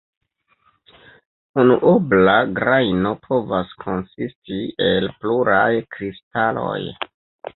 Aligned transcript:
Unuobla 1.63 2.33
grajno 2.59 3.11
povas 3.27 3.75
konsisti 3.83 4.57
el 4.87 5.07
pluraj 5.21 5.69
kristaloj. 5.97 6.79